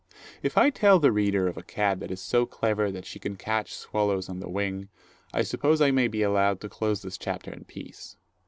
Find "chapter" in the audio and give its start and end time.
7.19-7.53